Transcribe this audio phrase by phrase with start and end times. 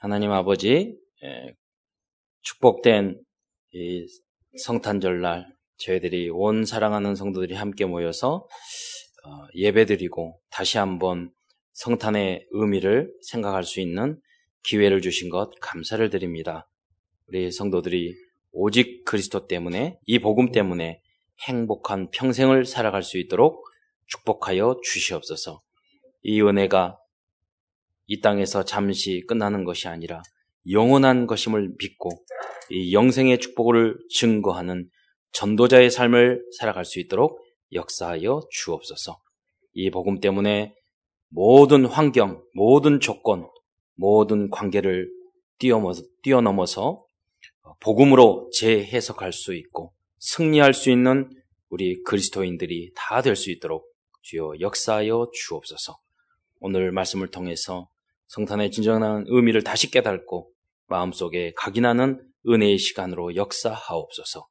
[0.00, 1.54] 하나님 아버지 예,
[2.42, 3.20] 축복된
[3.72, 4.06] 이
[4.56, 8.46] 성탄절날 저희들이 온 사랑하는 성도들이 함께 모여서
[9.24, 11.32] 어, 예배드리고 다시 한번
[11.72, 14.20] 성탄의 의미를 생각할 수 있는
[14.62, 16.70] 기회를 주신 것 감사를 드립니다.
[17.26, 18.14] 우리 성도들이
[18.52, 21.02] 오직 그리스도 때문에 이 복음 때문에
[21.48, 23.66] 행복한 평생을 살아갈 수 있도록
[24.06, 25.60] 축복하여 주시옵소서.
[26.22, 26.98] 이 은혜가
[28.08, 30.22] 이 땅에서 잠시 끝나는 것이 아니라
[30.70, 32.10] 영원한 것임을 믿고
[32.70, 34.88] 이 영생의 축복을 증거하는
[35.32, 37.38] 전도자의 삶을 살아갈 수 있도록
[37.72, 39.20] 역사하여 주옵소서.
[39.74, 40.74] 이 복음 때문에
[41.28, 43.46] 모든 환경, 모든 조건,
[43.94, 45.10] 모든 관계를
[46.22, 47.04] 뛰어넘어서
[47.80, 51.30] 복음으로 재해석할 수 있고 승리할 수 있는
[51.68, 53.86] 우리 그리스도인들이 다 될 수 있도록
[54.22, 55.98] 주여 역사하여 주옵소서.
[56.60, 57.88] 오늘 말씀을 통해서
[58.28, 60.50] 성탄의 진정한 의미를 다시 깨닫고
[60.86, 64.46] 마음속에 각인하는 은혜의 시간으로 역사하옵소서.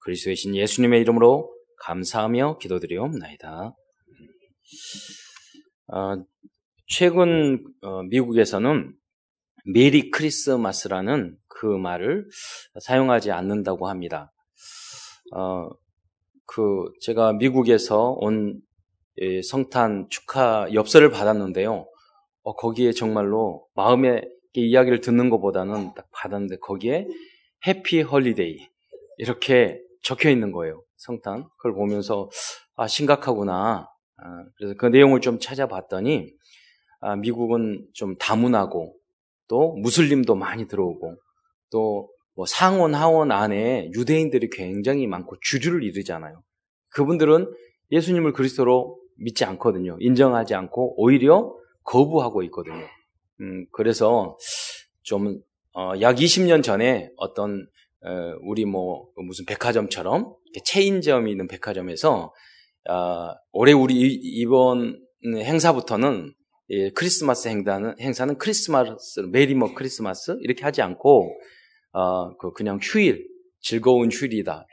[0.00, 3.74] 그리스도의 신 예수님의 이름으로 감사하며 기도드리옵나이다.
[5.88, 6.14] 어,
[6.86, 8.94] 최근 어, 미국에서는
[9.72, 12.28] 메리 크리스마스라는 그 말을
[12.80, 14.32] 사용하지 않는다고 합니다.
[15.34, 15.68] 어,
[16.46, 18.60] 그 제가 미국에서 온
[19.44, 21.86] 성탄 축하 엽서를 받았는데요.
[22.42, 27.06] 어, 거기에 정말로 마음의 이야기를 듣는 것보다는 딱 받았는데 거기에
[27.66, 28.58] 해피 헐리데이
[29.18, 30.82] 이렇게 적혀 있는 거예요.
[30.96, 31.44] 성탄.
[31.56, 32.28] 그걸 보면서
[32.76, 33.88] 아 심각하구나.
[34.16, 36.32] 아, 그래서 그 내용을 좀 찾아봤더니
[37.00, 38.94] 아, 미국은 좀 다문화고
[39.48, 41.16] 또 무슬림도 많이 들어오고
[41.70, 46.42] 또 뭐 상원 하원 안에 유대인들이 굉장히 많고 주주를 이루잖아요.
[46.90, 47.52] 그분들은
[47.90, 49.96] 예수님을 그리스도로 믿지 않거든요.
[50.00, 51.54] 인정하지 않고 오히려
[51.84, 52.84] 거부하고 있거든요.
[53.40, 54.36] 음, 그래서
[55.02, 55.40] 좀,
[55.74, 57.66] 어, 약 20년 전에 어떤,
[58.04, 62.32] 어, 우리 뭐, 무슨 백화점처럼, 체인점이 있는 백화점에서,
[62.88, 66.32] 어, 올해 우리 이 번 행사부터는
[66.70, 71.30] 예, 크리스마스 행사는, 행사는 크리스마스, 메리 뭐 크리스마스 이렇게 하지 않고,
[71.92, 73.28] 어, 그 그냥 휴일,
[73.60, 74.66] 즐거운 휴일이다.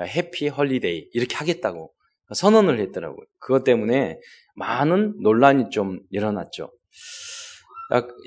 [0.00, 1.92] Happy Holiday 이렇게 하겠다고
[2.32, 3.26] 선언을 했더라고요.
[3.38, 4.18] 그것 때문에
[4.60, 6.70] 많은 논란이 좀 일어났죠.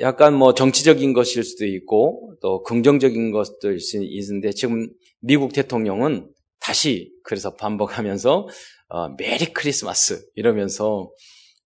[0.01, 4.89] 약간 뭐 정치적인 것일 수도 있고 또 긍정적인 것도 있는데 지금
[5.21, 6.29] 미국 대통령은
[6.59, 8.47] 다시 그래서 반복하면서
[8.89, 11.09] 어, 메리 크리스마스 이러면서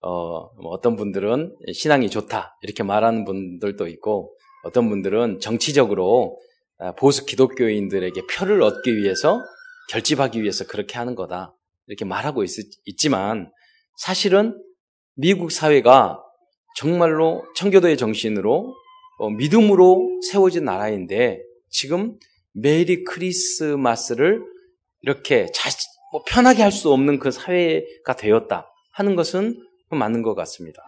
[0.01, 6.39] 어, 뭐 어떤 분들은 신앙이 좋다 이렇게 말하는 분들도 있고 어떤 분들은 정치적으로
[6.79, 9.41] 아, 보수 기독교인들에게 표를 얻기 위해서
[9.89, 11.55] 결집하기 위해서 그렇게 하는 거다
[11.88, 12.49] 이렇게 말하고 있,
[12.85, 13.51] 있지만
[13.97, 14.58] 사실은
[15.16, 16.24] 미국 사회가
[16.78, 18.75] 정말로 청교도의 정신으로
[19.19, 22.18] 어, 믿음으로 세워진 나라인데 지금
[22.53, 24.41] 메리 크리스마스를
[25.02, 25.69] 이렇게 자,
[26.12, 30.84] 뭐 편하게 할 수 없는 그 사회가 되었다 하는 것은 맞는 것 같습니다.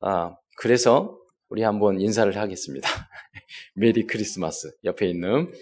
[0.00, 1.18] 아, 그래서
[1.50, 2.88] 우리 한번 인사를 하겠습니다.
[3.76, 5.52] 메리 크리스마스 옆에 있는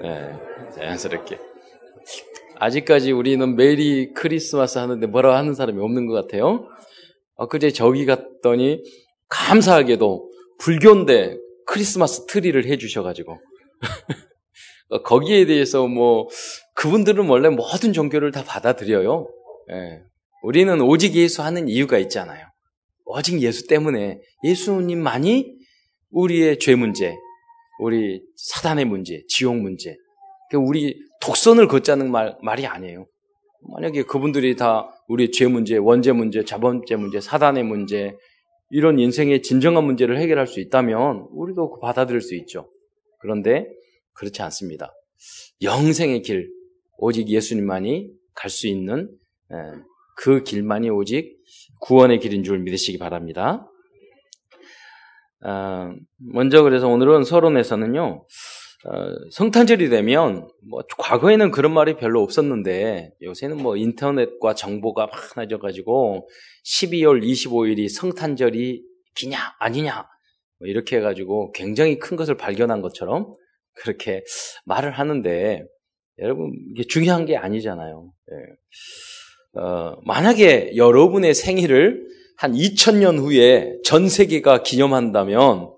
[0.00, 0.32] 네,
[0.74, 1.38] 자연스럽게
[2.62, 6.68] 아직까지 우리는 메리 크리스마스 하는데 뭐라 하는 사람이 없는 것 같아요.
[7.34, 8.84] 엊그제 저기 갔더니
[9.28, 10.30] 감사하게도
[10.60, 13.36] 불교인데 크리스마스 트리를 해주셔가지고
[15.04, 16.28] 거기에 대해서 뭐
[16.76, 19.26] 그분들은 원래 모든 종교를 다 받아들여요.
[19.72, 20.02] 예.
[20.44, 22.46] 우리는 오직 예수 하는 이유가 있잖아요.
[23.06, 25.52] 오직 예수 때문에 예수님만이
[26.10, 27.16] 우리의 죄 문제,
[27.80, 29.96] 우리 사단의 문제, 지옥 문제,
[30.56, 33.06] 우리 독선을 걷자는 말, 말이 아니에요.
[33.74, 38.16] 만약에 그분들이 다 우리 죄 문제, 원죄 문제, 자범죄 문제, 사단의 문제,
[38.70, 42.70] 이런 인생의 진정한 문제를 해결할 수 있다면 우리도 받아들일 수 있죠.
[43.20, 43.66] 그런데
[44.14, 44.92] 그렇지 않습니다.
[45.62, 46.50] 영생의 길,
[46.96, 49.10] 오직 예수님만이 갈 수 있는
[49.52, 49.56] 예,
[50.16, 51.36] 그 길만이 오직
[51.80, 53.68] 구원의 길인 줄 믿으시기 바랍니다.
[55.44, 58.26] 아, 먼저 그래서 오늘은 서론에서는요, 어,
[59.30, 66.28] 성탄절이 되면 뭐 과거에는 그런 말이 별로 없었는데 요새는 뭐 인터넷과 정보가 많아져 가지고
[66.64, 68.82] 12월 25일이 성탄절이
[69.14, 70.08] 기냐 아니냐
[70.58, 73.36] 뭐 이렇게 해가지고 굉장히 큰 것을 발견한 것처럼
[73.74, 74.24] 그렇게
[74.64, 75.64] 말을 하는데
[76.18, 78.12] 여러분 이게 중요한 게 아니잖아요.
[78.32, 79.60] 예.
[79.60, 82.06] 어, 만약에 여러분의 생일을
[82.36, 85.72] 한 2000년 후에 전 세계가 기념한다면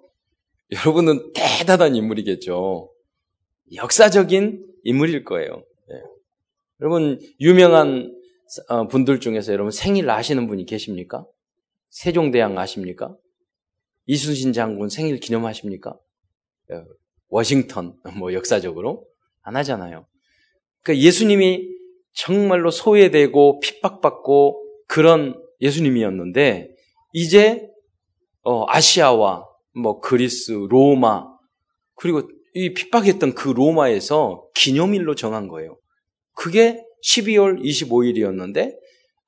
[0.73, 2.94] 여러분은 대단한 인물이겠죠.
[3.73, 5.65] 역사적인 인물일 거예요.
[5.89, 5.95] 네.
[6.81, 8.15] 여러분 유명한
[8.69, 11.27] 어, 분들 중에서 여러분 생일 아시는 분이 계십니까?
[11.91, 13.17] 세종대왕 아십니까?
[14.07, 15.91] 이순신 장군 생일 기념하십니까?
[15.91, 16.85] 어,
[17.29, 19.07] 워싱턴, 뭐 역사적으로?
[19.43, 20.07] 안 하잖아요.
[20.83, 21.69] 그러니까 예수님이
[22.13, 26.71] 정말로 소외되고 핍박받고 그런 예수님이었는데,
[27.13, 27.67] 이제,
[28.43, 31.27] 어, 아시아와 뭐 그리스, 로마,
[31.97, 35.77] 그리고 이 핍박했던 그 로마에서 기념일로 정한 거예요.
[36.35, 38.73] 그게 12월 25일이었는데,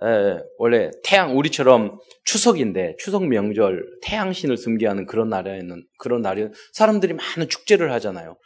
[0.03, 7.49] 에, 원래 태양 우리처럼 추석인데 추석 명절 태양신을 숭배하는 그런 날에는 그런 날에 사람들이 많은
[7.49, 8.37] 축제를 하잖아요.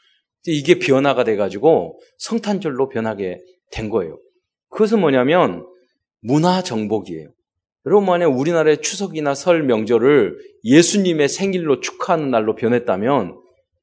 [0.46, 3.40] 이게 변화가 돼가지고 성탄절로 변하게
[3.70, 4.18] 된 거예요.
[4.70, 5.66] 그것은 뭐냐면
[6.22, 7.28] 문화 정복이에요.
[7.86, 13.39] 여러분 만약 우리나라의 추석이나 설 명절을 예수님의 생일로 축하하는 날로 변했다면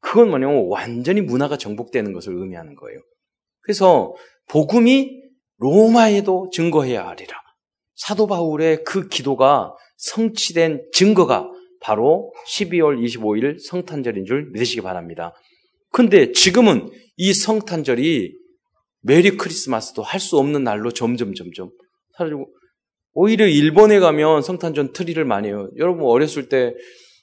[0.07, 2.99] 그건 뭐냐면 완전히 문화가 정복되는 것을 의미하는 거예요.
[3.61, 4.15] 그래서
[4.47, 5.21] 복음이
[5.57, 7.35] 로마에도 증거해야 하리라.
[7.95, 11.49] 사도 바울의 그 기도가 성취된 증거가
[11.81, 15.33] 바로 12월 25일 성탄절인 줄 믿으시기 바랍니다.
[15.91, 18.33] 근데 지금은 이 성탄절이
[19.01, 21.69] 메리 크리스마스도 할 수 없는 날로 점점 점점
[22.17, 22.47] 사라지고
[23.13, 25.69] 오히려 일본에 가면 성탄절 트리를 많이 해요.
[25.77, 26.73] 여러분 어렸을 때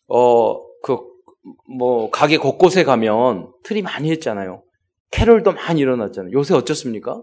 [0.08, 0.98] 어 그
[1.68, 4.62] 뭐 가게 곳곳에 가면 트리 많이 했잖아요.
[5.10, 6.32] 캐롤도 많이 일어났잖아요.
[6.32, 7.22] 요새 어쩌습니까?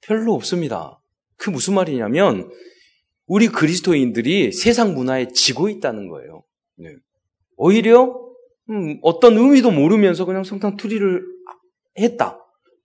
[0.00, 1.00] 별로 없습니다.
[1.36, 2.50] 그 무슨 말이냐면
[3.26, 6.42] 우리 그리스도인들이 세상 문화에 지고 있다는 거예요.
[6.76, 6.88] 네.
[7.56, 8.24] 오히려
[8.70, 11.22] 음, 어떤 의미도 모르면서 그냥 성탄 트리를
[11.98, 12.38] 했다.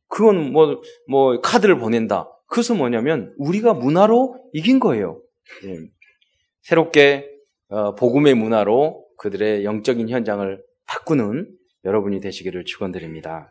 [0.07, 2.29] 그건 뭐, 뭐, 카드를 보낸다.
[2.47, 5.21] 그것은 뭐냐면, 우리가 문화로 이긴 거예요.
[5.63, 5.77] 네.
[6.63, 7.29] 새롭게,
[7.69, 11.47] 어, 복음의 문화로 그들의 영적인 현장을 바꾸는
[11.85, 13.49] 여러분이 되시기를 축원드립니다.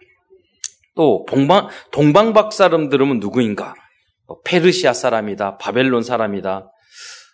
[0.95, 3.75] 또, 동방, 동방박 사람 들으면 누구인가?
[4.27, 6.71] 뭐 페르시아 사람이다, 바벨론 사람이다.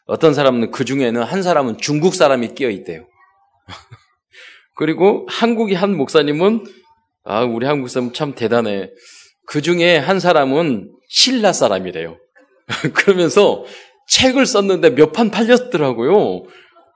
[0.06, 3.06] 어떤 사람은 그 중에는 한 사람은 중국 사람이 끼어 있대요.
[4.76, 6.64] 그리고 한국의 한 목사님은
[7.24, 8.90] 아 우리 한국 사람 참 대단해.
[9.46, 12.18] 그 중에 한 사람은 신라 사람이래요.
[12.94, 13.64] 그러면서
[14.08, 16.44] 책을 썼는데 몇 판 팔렸더라고요.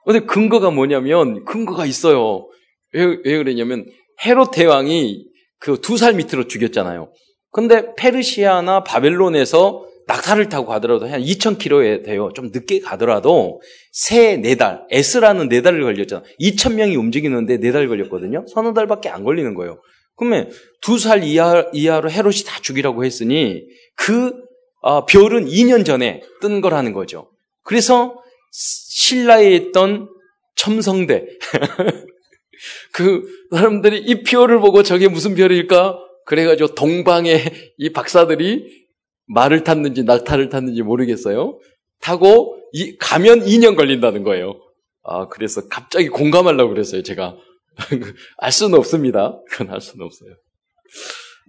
[0.08, 2.48] 근데 근거가 뭐냐면 근거가 있어요.
[2.94, 3.84] 왜, 왜 그러냐면
[4.24, 5.26] 헤롯 대왕이
[5.60, 7.12] 그 두 살 밑으로 죽였잖아요.
[7.52, 12.30] 근데 페르시아나 바벨론에서 낙타를 타고 가더라도 한 2,000km에 돼요.
[12.34, 13.60] 좀 늦게 가더라도
[13.92, 16.22] 세, 네 달, S라는 네 달을 걸렸잖아.
[16.40, 18.46] 2,000명이 움직이는데 네 달 걸렸거든요.
[18.48, 19.78] 서너 달밖에 안 걸리는 거예요.
[20.16, 20.50] 그러면
[20.80, 23.62] 두 살 이하, 이하로 헤롯이 다 죽이라고 했으니
[23.94, 24.32] 그
[24.80, 27.28] 어, 별은 2년 전에 뜬 거라는 거죠.
[27.62, 28.14] 그래서
[28.50, 30.08] 신라에 있던
[30.56, 31.26] 첨성대
[32.92, 35.98] 그 사람들이 이 별을 보고 저게 무슨 별일까?
[36.26, 38.86] 그래가지고 동방의 이 박사들이
[39.26, 41.58] 말을 탔는지 낙타를 탔는지 모르겠어요.
[42.00, 44.60] 타고 이, 가면 2년 걸린다는 거예요.
[45.02, 47.36] 아, 그래서 갑자기 공감하려고 그랬어요, 제가.
[48.38, 49.40] 알 수는 없습니다.
[49.50, 50.34] 그건 알 수는 없어요.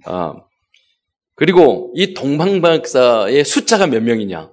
[0.06, 0.36] 아,
[1.36, 4.52] 그리고 이 동방박사의 숫자가 몇 명이냐?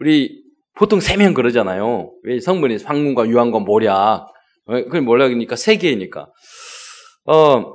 [0.00, 0.42] 우리
[0.78, 2.12] 보통 3명 그러잖아요.
[2.22, 4.28] 왜 성분이 황문과 유황과 모략.
[4.64, 6.28] 그게 모략이니까 3개니까.
[7.24, 7.74] 어,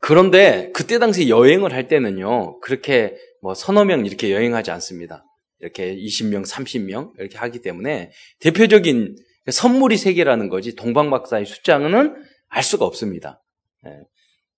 [0.00, 5.24] 그런데 그때 당시 여행을 할 때는요, 그렇게 뭐 서너 명 이렇게 여행하지 않습니다.
[5.60, 9.16] 이렇게 20명, 30명 이렇게 하기 때문에 대표적인
[9.50, 12.14] 선물이 세 개라는 거지 동방 박사의 숫자는
[12.48, 13.42] 알 수가 없습니다.
[13.86, 13.90] 예.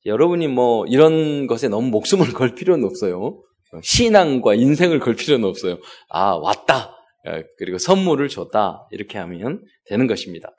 [0.06, 3.42] 여러분이 뭐 이런 것에 너무 목숨을 걸 필요는 없어요.
[3.82, 5.78] 신앙과 인생을 걸 필요는 없어요.
[6.08, 6.99] 아 왔다.
[7.26, 7.44] 예.
[7.58, 8.86] 그리고 선물을 줬다.
[8.90, 10.50] 이렇게 하면 되는 것입니다.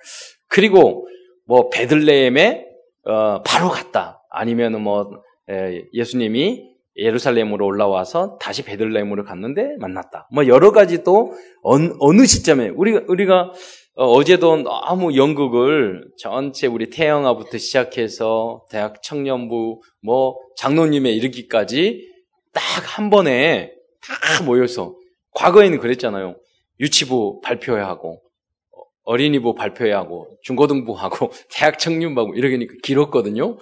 [0.48, 1.08] 그리고
[1.46, 2.66] 뭐 베들레헴에
[3.06, 4.22] 어, 바로 갔다.
[4.30, 5.10] 아니면은 뭐
[5.50, 10.28] 예, 예수님이 예루살렘으로 올라와서 다시 베들레헴으로 갔는데 만났다.
[10.34, 13.54] 뭐 여러 가지 또 어느 시점에 우리가 우리가
[13.96, 22.10] 어제도 너무 연극을 전체 우리 태영아부터 시작해서 대학 청년부 뭐 장로님에 이르기까지
[22.54, 24.96] 딱 한 번에 다 모여서
[25.34, 26.36] 과거에는 그랬잖아요.
[26.82, 28.22] 유치부 발표회 하고
[29.04, 33.58] 어린이부 발표회 하고 중고등부 하고 대학 청년부 하고 이러니까 길었거든요.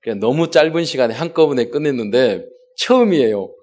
[0.00, 2.46] 그냥 너무 짧은 시간에 한꺼번에 끝냈는데
[2.78, 3.54] 처음이에요.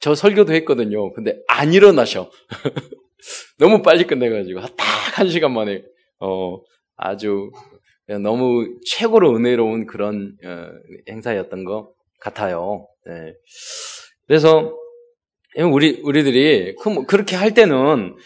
[0.00, 1.12] 저 설교도 했거든요.
[1.12, 2.30] 근데 안 일어나셔.
[3.58, 5.82] 너무 빨리 끝내가지고 딱 한 시간 만에
[6.20, 6.58] 어
[6.96, 7.50] 아주
[8.22, 10.70] 너무 최고로 은혜로운 그런 어,
[11.08, 12.86] 행사였던 것 같아요.
[13.06, 13.34] 네.
[14.26, 14.76] 그래서
[15.58, 18.16] 우리 우리들이 그 뭐 그렇게 할 때는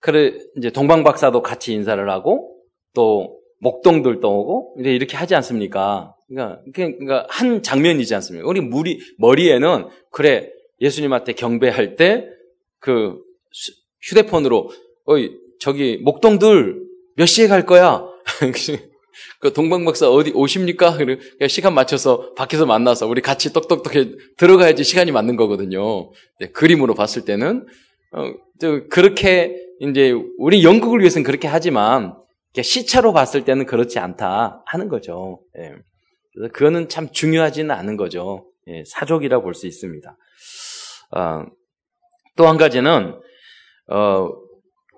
[0.00, 2.56] 그래 이제 동방 박사도 같이 인사를 하고
[2.94, 6.14] 또 목동들도 오고 이렇게 하지 않습니까?
[6.28, 8.48] 그러니까, 그러니까 한 장면이지 않습니까?
[8.48, 10.50] 우리 무리, 머리에는 그래
[10.80, 12.38] 예수님한테 경배할 때
[12.80, 13.18] 그
[14.02, 14.70] 휴대폰으로
[15.04, 16.82] 어이 저기 목동들
[17.16, 18.04] 몇 시에 갈 거야?
[19.40, 20.96] 그 동방 박사 어디 오십니까?
[20.96, 26.10] 그래 시간 맞춰서 밖에서 만나서 우리 같이 똑똑똑 해 들어가야지 시간이 맞는 거거든요.
[26.38, 27.66] 네, 그림으로 봤을 때는
[28.12, 28.32] 어,
[28.90, 32.14] 그렇게 이제 우리 연극을 위해서는 그렇게 하지만
[32.60, 35.40] 시차로 봤을 때는 그렇지 않다 하는 거죠.
[35.58, 35.74] 예.
[36.34, 38.50] 그래서 그거는 참 중요하지는 않은 거죠.
[38.68, 40.16] 예, 사족이라 볼 수 있습니다.
[41.16, 41.44] 어,
[42.36, 43.14] 또한 가지는
[43.90, 44.28] 어,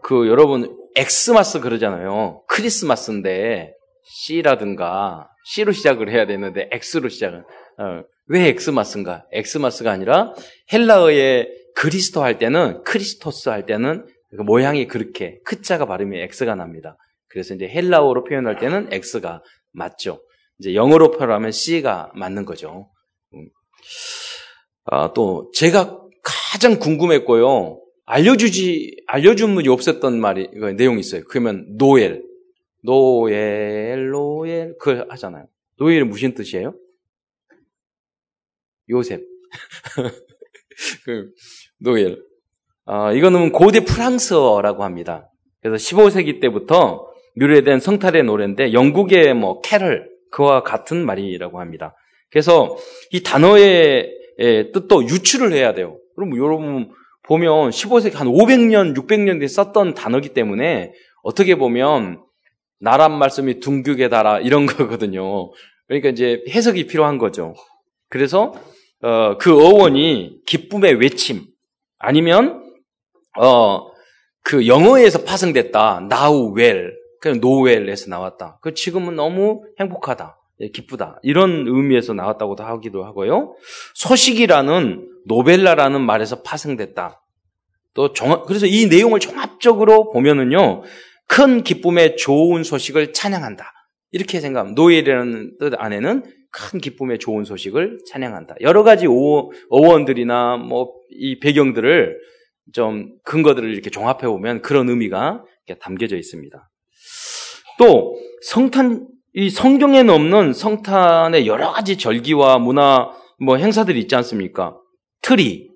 [0.03, 2.43] 그 여러분 엑스마스 그러잖아요.
[2.49, 9.25] 크리스마스인데 C라든가 C로 시작을 해야 되는데 X로 시작은 어, 왜 엑스마스인가?
[9.33, 10.35] 엑스마스가 아니라
[10.73, 16.97] 헬라어의 그리스도 할 때는 크리스토스 할 때는 그 모양이 그렇게 크자가 발음이 X가 납니다.
[17.29, 20.23] 그래서 이제 헬라어로 표현할 때는 X가 맞죠.
[20.59, 22.91] 이제 영어로 표현하면 C가 맞는 거죠.
[23.35, 23.49] 음.
[24.85, 27.81] 아, 또 제가 가장 궁금했고요.
[28.05, 31.23] 알려주지 알려준 분이 없었던 말이 내용이 있어요.
[31.29, 32.25] 그러면 노엘,
[32.83, 35.47] 노엘, 노엘 그 하잖아요.
[35.79, 36.75] 노엘은 무슨 뜻이에요?
[38.91, 39.25] 요셉.
[41.05, 41.31] 그
[41.79, 42.30] 노엘.
[42.93, 45.31] 아, 이거는 고대 프랑스어라고 합니다.
[45.63, 47.07] 그래서 15세기 때부터
[47.37, 51.95] 유래된 성탄의 노래인데 영국의 뭐 캐럴 그와 같은 말이라고 합니다.
[52.33, 52.77] 그래서
[53.13, 54.11] 이 단어의
[54.73, 55.99] 뜻도 유추를 해야 돼요.
[56.17, 56.91] 그럼 여러분
[57.23, 60.93] 보면 15세기 한 500년, 600년 뒤에 썼던 단어기 때문에
[61.23, 62.21] 어떻게 보면
[62.81, 65.53] 나란 말씀이 둥극에 달아 이런 거거든요.
[65.87, 67.55] 그러니까 이제 해석이 필요한 거죠.
[68.09, 68.53] 그래서
[69.01, 71.43] 어, 그 어원이 기쁨의 외침
[71.97, 72.69] 아니면
[73.39, 73.91] 어,
[74.43, 76.09] 그 영어에서 파생됐다.
[76.11, 76.93] now well.
[77.21, 78.59] 그냥 노웰에서 나왔다.
[78.63, 80.39] 그 지금은 너무 행복하다.
[80.61, 81.19] 예, 기쁘다.
[81.23, 83.55] 이런 의미에서 나왔다고도 하기도 하고요.
[83.95, 87.23] 소식이라는 노벨라라는 말에서 파생됐다.
[87.93, 90.83] 또 종합, 그래서 이 내용을 종합적으로 보면은요,
[91.27, 93.71] 큰 기쁨의 좋은 소식을 찬양한다.
[94.13, 98.57] 이렇게 생각하면, 노엘이라는 뜻 안에는 큰 기쁨의 좋은 소식을 찬양한다.
[98.63, 99.07] 여러 가지
[99.71, 102.19] 어원들이나 뭐 이 배경들을
[102.73, 105.45] 좀 근거들을 이렇게 종합해 보면 그런 의미가
[105.81, 106.71] 담겨져 있습니다.
[107.79, 114.77] 또 성탄 이 성경에는 없는 성탄의 여러 가지 절기와 문화 뭐 행사들이 있지 않습니까?
[115.23, 115.71] 트리,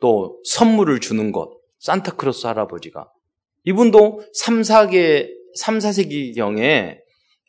[0.00, 3.08] 또 선물을 주는 것, 산타클로스 할아버지가.
[3.64, 6.98] 이분도 3, 4개, 3, 4세기 경에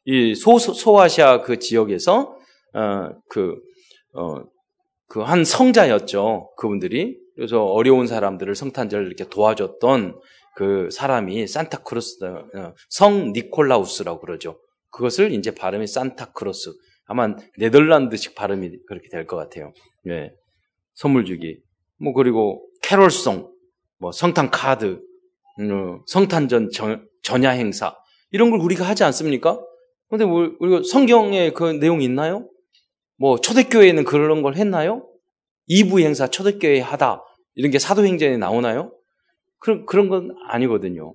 [0.05, 2.35] 이 소, 소아시아 그 지역에서,
[2.73, 3.55] 어, 그,
[4.13, 4.43] 어,
[5.09, 6.51] 그 한 성자였죠.
[6.55, 7.17] 그분들이.
[7.39, 10.19] 그래서 어려운 사람들을 성탄절 이렇게 도와줬던
[10.57, 14.59] 그 사람이 산타크로스, 어, 성 니콜라우스라고 그러죠.
[14.91, 16.73] 그것을 이제 발음이 산타크로스.
[17.05, 19.71] 아마 네덜란드식 발음이 그렇게 될 것 같아요.
[20.09, 20.33] 예.
[20.95, 21.61] 선물 주기.
[21.97, 23.49] 뭐 그리고 캐롤송,
[23.99, 24.99] 뭐 성탄 카드,
[25.61, 27.95] 음, 성탄전 전, 전야 행사
[28.31, 29.61] 이런 걸 우리가 하지 않습니까?
[30.09, 32.49] 근데 우리가 성경에 그 내용 있나요?
[33.17, 35.07] 뭐 초대교회에는 그런 걸 했나요?
[35.67, 37.23] 이부 행사 초대교회 하다
[37.59, 38.93] 이런 게 사도행전에 나오나요?
[39.59, 41.13] 그런 그런 건 아니거든요.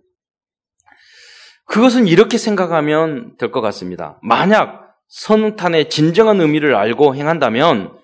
[1.64, 4.20] 그것은 이렇게 생각하면 될 것 같습니다.
[4.22, 7.96] 만약 성탄의 진정한 의미를 알고 행한다면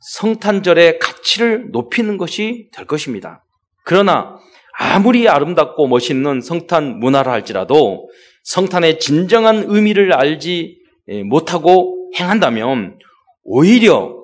[0.00, 3.46] 성탄절의 가치를 높이는 것이 될 것입니다.
[3.86, 4.36] 그러나
[4.78, 8.10] 아무리 아름답고 멋있는 성탄 문화라 할지라도
[8.44, 12.98] 성탄의 진정한 의미를 알지 예, 못하고 행한다면
[13.42, 14.14] 오히려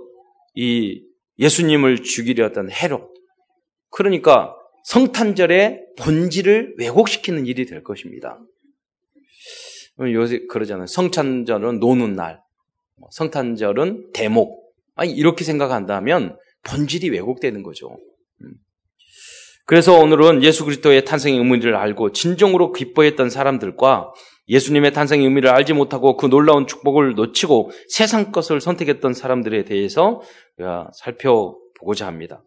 [0.55, 1.01] 이
[1.39, 3.16] 예수님을 죽이려 했던 헤롯
[3.97, 8.39] 그러니까 성탄절의 본질을 왜곡시키는 일이 될 것입니다.
[10.01, 10.87] 요새 그러잖아요.
[10.87, 12.43] 성탄절은 노는 날,
[12.99, 17.97] 뭐 성탄절은 대목, 아니, 이렇게 생각한다면 본질이 왜곡되는 거죠.
[18.43, 18.53] 음.
[19.65, 24.13] 그래서 오늘은 예수 그리스도의 탄생의 의미를 알고 진정으로 기뻐했던 사람들과
[24.51, 30.21] 예수님의 탄생의 의미를 알지 못하고 그 놀라운 축복을 놓치고 세상 것을 선택했던 사람들에 대해서
[30.93, 32.45] 살펴보고자 합니다.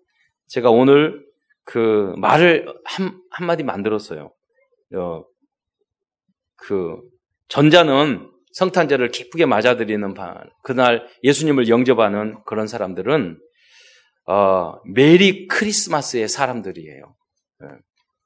[0.47, 1.27] 제가 오늘
[1.69, 4.33] 그 말을 한, 한마디 만들었어요.
[4.95, 5.23] 어,
[6.55, 6.97] 그,
[7.47, 10.15] 전자는 성탄절을 기쁘게 맞아들이는
[10.63, 13.39] 그날 예수님을 영접하는 그런 사람들은
[14.25, 17.15] 어, 메리 크리스마스의 사람들이에요.
[17.63, 17.67] 예.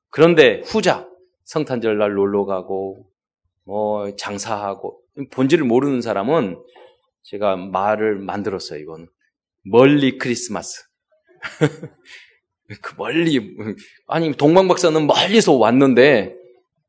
[0.09, 1.05] 그런데 후자
[1.43, 3.09] 성탄절 날 놀러 가고
[3.65, 6.63] 뭐 장사하고 본질을 모르는 사람은
[7.23, 8.79] 제가 말을 만들었어요.
[8.79, 9.09] 이건
[9.65, 10.85] 멀리 크리스마스.
[12.81, 13.55] 그 멀리
[14.07, 16.35] 아니 동방 박사는 멀리서 왔는데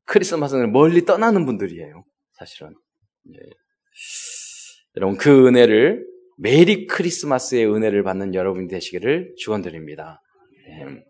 [0.07, 2.05] 크리스마스는 멀리 떠나는 분들이에요.
[2.39, 2.75] 사실은.
[3.35, 3.39] 예.
[4.97, 6.05] 여러분 그 은혜를
[6.39, 10.21] 메리 크리스마스의 은혜를 받는 여러분이 되시기를 축원드립니다.
[10.69, 11.05] 예.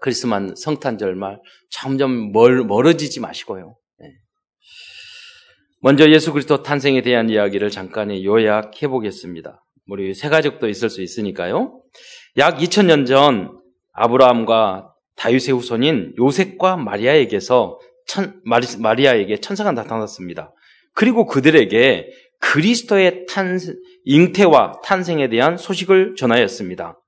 [0.00, 3.76] 크리스마스 성탄절 말 점점 멀, 멀어지지 마시고요.
[4.02, 4.06] 예.
[5.80, 9.64] 먼저 예수 그리스도 탄생에 대한 이야기를 잠깐 요약해 보겠습니다.
[9.86, 11.82] 우리 세 가족도 있을 수 있으니까요.
[12.38, 13.63] 약 2000년 전
[13.94, 20.52] 아브라함과 다윗의 후손인 요셉과 마리아에게서 천, 마리, 아에게 천사가 나타났습니다.
[20.92, 22.06] 그리고 그들에게
[22.40, 23.58] 그리스도의 탄,
[24.04, 27.00] 잉태와 탄생에 대한 소식을 전하였습니다.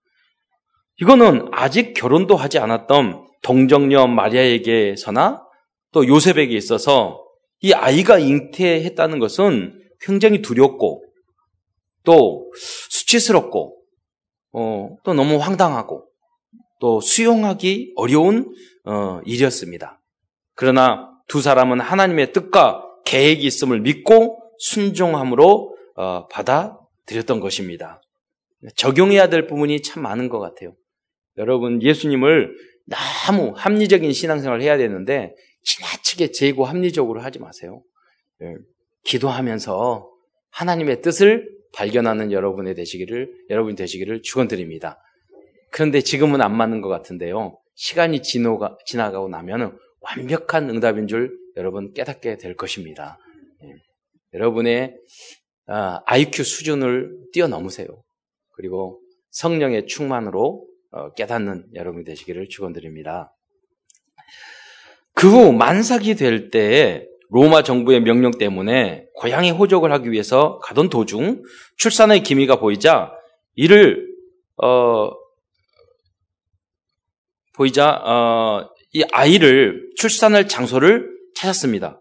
[1.01, 5.45] 이거는 아직 결혼도 하지 않았던 동정녀 마리아에게서나
[5.93, 7.23] 또 요셉에게 있어서
[7.61, 11.05] 이 아이가 잉태했다는 것은 굉장히 두렵고
[12.03, 13.77] 또 수치스럽고
[14.53, 16.06] 어, 또 너무 황당하고
[16.81, 18.55] 또 수용하기 어려운
[18.85, 20.01] 어, 일이었습니다.
[20.55, 28.01] 그러나 두 사람은 하나님의 뜻과 계획이 있음을 믿고 순종함으로 어, 받아들였던 것입니다.
[28.77, 30.75] 적용해야 될 부분이 참 많은 것 같아요.
[31.39, 32.55] 여러분 예수님을
[32.87, 37.83] 너무 합리적인 신앙생활을 해야 되는데 지나치게 재고 합리적으로 하지 마세요.
[38.43, 38.55] 예,
[39.05, 40.09] 기도하면서
[40.51, 44.99] 하나님의 뜻을 발견하는 여러분의 되시기를 여러분이 되시기를 축원드립니다.
[45.71, 47.59] 그런데 지금은 안 맞는 것 같은데요.
[47.75, 53.19] 시간이 지나가, 지나가고 나면 완벽한 응답인 줄 여러분 깨닫게 될 것입니다.
[53.63, 53.69] 예.
[54.35, 54.97] 여러분의
[55.67, 57.89] 아, IQ 수준을 뛰어넘으세요.
[58.53, 63.33] 그리고 성령의 충만으로 어, 깨닫는 여러분이 되시기를 축원드립니다.
[65.15, 71.43] 그 후 만삭이 될 때에 로마 정부의 명령 때문에 고향에 호적을 하기 위해서 가던 도중
[71.79, 73.11] 출산의 기미가 보이자
[73.55, 74.07] 이를
[74.63, 75.11] 어,
[77.57, 82.01] 보이자 어, 이 아이를 출산할 장소를 찾았습니다.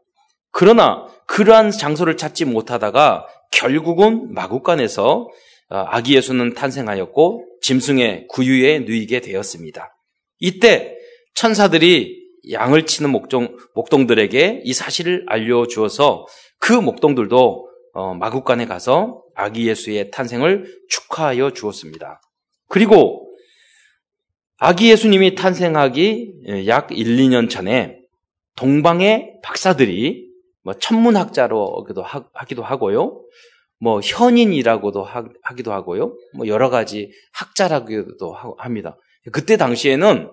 [0.52, 5.28] 그러나 그러한 장소를 찾지 못하다가 결국은 마국간에서
[5.70, 9.98] 어, 아기 예수는 탄생하였고 짐승의 구유에 누이게 되었습니다.
[10.40, 10.96] 이때
[11.34, 16.28] 천사들이 양을 치는 목동, 목동들에게 이 사실을 알려주어서
[16.60, 22.22] 그 목동들도 어, 마국간에 가서 아기 예수의 탄생을 축하하여 주었습니다.
[22.68, 23.25] 그리고
[24.58, 28.00] 아기 예수님이 탄생하기 예, 약 1, 2년 전에
[28.56, 30.26] 동방의 박사들이
[30.64, 31.86] 뭐 천문학자로
[32.34, 33.22] 하기도 하고요.
[33.80, 35.06] 뭐 현인이라고도
[35.44, 36.16] 하기도 하고요.
[36.34, 38.98] 뭐 여러 가지 학자라고도 합니다.
[39.32, 40.32] 그때 당시에는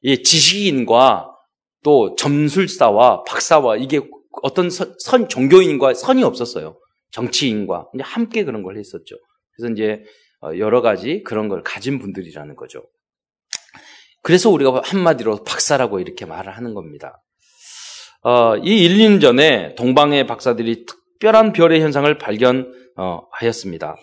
[0.00, 1.34] 이 지식인과
[1.84, 4.00] 또 점술사와 박사와 이게
[4.42, 6.78] 어떤 선, 선 종교인과 선이 없었어요.
[7.10, 9.16] 정치인과 함께 그런 걸 했었죠.
[9.54, 10.02] 그래서 이제
[10.40, 12.84] 어, 여러 가지 그런 걸 가진 분들이라는 거죠.
[14.22, 17.22] 그래서 우리가 한마디로 박사라고 이렇게 말을 하는 겁니다.
[18.22, 23.96] 어, 이 1, 2년 전에 동방의 박사들이 특별한 별의 현상을 발견하였습니다.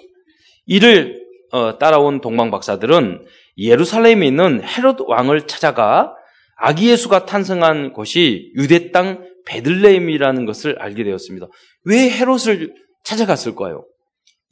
[0.65, 3.25] 이를 어, 따라온 동방 박사들은
[3.58, 6.13] 예루살렘에 있는 헤롯 왕을 찾아가
[6.58, 11.47] 아기 예수가 탄생한 곳이 유대 땅 베들레헴이라는 것을 알게 되었습니다.
[11.84, 12.73] 왜 헤롯을
[13.04, 13.86] 찾아갔을까요?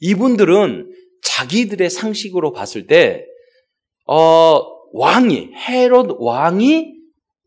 [0.00, 0.90] 이분들은
[1.22, 3.24] 자기들의 상식으로 봤을 때,
[4.06, 4.60] 어,
[4.92, 6.94] 왕이, 헤롯 왕이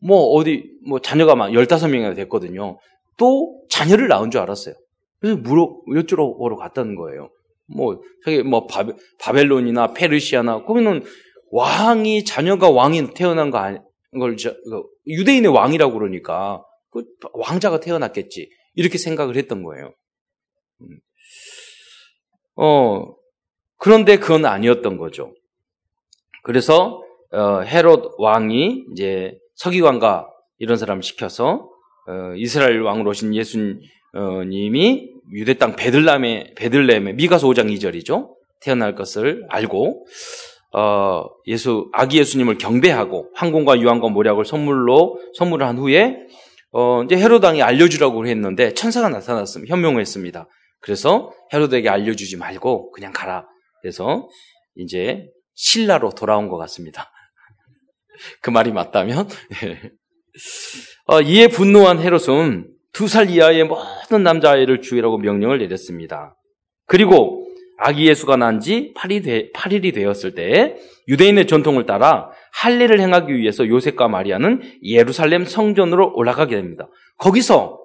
[0.00, 2.78] 뭐 어디, 뭐 자녀가 막 15명이나 됐거든요.
[3.16, 4.74] 또 자녀를 낳은 줄 알았어요.
[5.20, 7.30] 그래서 물어, 여쭈러 갔다는 거예요.
[7.66, 11.04] 뭐, 저기 뭐 바벨, 바벨론이나 페르시아나, 거기는
[11.50, 13.78] 왕이, 자녀가 왕이 태어난 거 아니,
[14.18, 18.50] 걸, 저, 그 유대인의 왕이라고 그러니까, 그 왕자가 태어났겠지.
[18.74, 19.92] 이렇게 생각을 했던 거예요.
[20.80, 21.00] 음.
[22.56, 23.04] 어,
[23.76, 25.34] 그런데 그건 아니었던 거죠.
[26.42, 31.68] 그래서, 어, 헤롯 왕이 이제 서기관과 이런 사람을 시켜서,
[32.06, 38.30] 어, 이스라엘 왕으로 오신 예수님이 유대 땅 베들람의, 베들렘의 미가서 5장 2절이죠.
[38.60, 40.06] 태어날 것을 알고,
[40.74, 46.16] 어, 예수, 아기 예수님을 경배하고 황금과 유황과 모략을 선물로, 선물을 한 후에,
[46.72, 49.72] 어, 이제 헤로당이 알려주라고 했는데 천사가 나타났습니다.
[49.74, 50.46] 현명했습니다.
[50.80, 53.46] 그래서 헤로드에게 알려주지 말고 그냥 가라.
[53.80, 54.28] 그래서
[54.76, 57.10] 이제 신라로 돌아온 것 같습니다.
[58.40, 59.28] 그 말이 맞다면.
[61.06, 66.36] 어, 이에 분노한 헤롯은 두 살 이하의 모든 남자아이를 죽이라고 명령을 내렸습니다.
[66.86, 67.46] 그리고
[67.78, 70.76] 아기 예수가 난지 8일, 8일이 되었을 때
[71.06, 76.88] 유대인의 전통을 따라 할례를 행하기 위해서 요셉과 마리아는 예루살렘 성전으로 올라가게 됩니다.
[77.18, 77.78] 거기서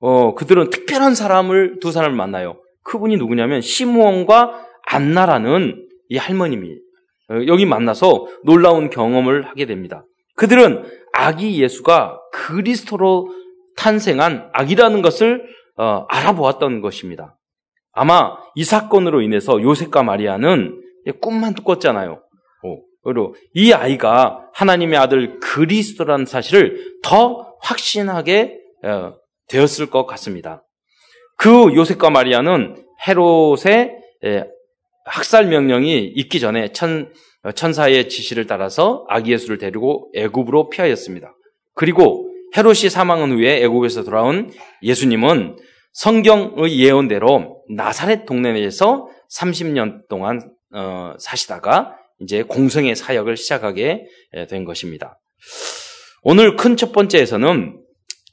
[0.00, 2.60] 어, 그들은 특별한 사람을 두 사람을 만나요.
[2.82, 6.78] 그분이 누구냐면 시므온과 안나라는 이 할머님이 어,
[7.30, 10.04] 여기 만나서 놀라운 경험을 하게 됩니다.
[10.36, 13.28] 그들은 아기 예수가 그리스도로
[13.76, 15.44] 탄생한 아기라는 것을
[15.76, 17.36] 어, 알아보았던 것입니다.
[17.92, 20.80] 아마 이 사건으로 인해서 요셉과 마리아는
[21.20, 22.22] 꿈만 꿨잖아요.
[23.02, 29.14] 그리고 이 아이가 하나님의 아들 그리스도라는 사실을 더 확신하게 어,
[29.48, 30.62] 되었을 것 같습니다.
[31.36, 34.44] 그 요셉과 마리아는 헤롯의 예,
[35.08, 37.12] 학살 명령이 있기 전에 천,
[37.54, 41.34] 천사의 지시를 따라서 아기 예수를 데리고 애굽으로 피하였습니다.
[41.74, 44.50] 그리고 헤롯이 사망한 후에 애굽에서 돌아온
[44.82, 45.56] 예수님은
[45.92, 50.40] 성경의 예언대로 나사렛 동네에서 30년 동안
[50.74, 54.06] 어, 사시다가 이제 공성의 사역을 시작하게
[54.48, 55.18] 된 것입니다.
[56.22, 57.78] 오늘 큰 첫 번째에서는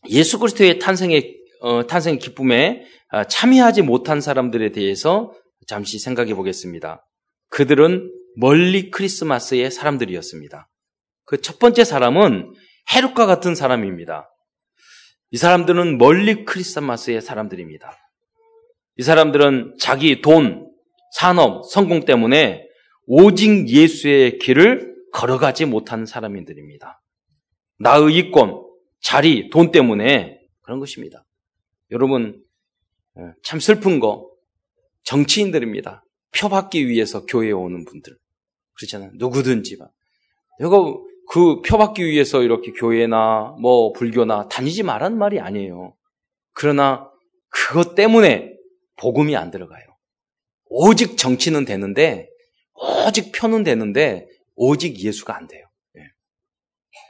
[0.09, 5.31] 예수 그리스도의 탄생의 어, 탄생 기쁨에 아, 참여하지 못한 사람들에 대해서
[5.67, 7.05] 잠시 생각해 보겠습니다.
[7.49, 10.69] 그들은 멀리 크리스마스의 사람들이었습니다.
[11.25, 12.53] 그 첫 번째 사람은
[12.93, 14.29] 헤롯과 같은 사람입니다.
[15.31, 17.91] 이 사람들은 멀리 크리스마스의 사람들입니다.
[18.97, 20.71] 이 사람들은 자기 돈,
[21.13, 22.63] 산업, 성공 때문에
[23.07, 27.01] 오직 예수의 길을 걸어가지 못한 사람들입니다.
[27.79, 28.63] 나의 이권,
[29.01, 31.25] 자리, 돈 때문에 그런 것입니다.
[31.91, 32.43] 여러분,
[33.15, 34.29] 어, 참 슬픈 거,
[35.05, 36.03] 정치인들입니다.
[36.31, 38.15] 표 받기 위해서 교회에 오는 분들.
[38.73, 39.11] 그렇잖아요.
[39.15, 39.77] 누구든지.
[40.59, 45.95] 이거 그 표 받기 위해서 이렇게 교회나 뭐 불교나 다니지 말란 말이 아니에요.
[46.53, 47.09] 그러나
[47.49, 48.53] 그것 때문에
[48.97, 49.83] 복음이 안 들어가요.
[50.65, 52.27] 오직 정치는 되는데,
[53.05, 55.65] 오직 표는 되는데, 오직 예수가 안 돼요.
[55.97, 56.01] 예.